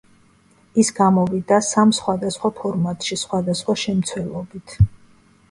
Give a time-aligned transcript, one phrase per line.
[0.83, 4.77] ის გამოვიდა სამ სხვადასხვა ფორმატში სხვადასხვა შემცველობით.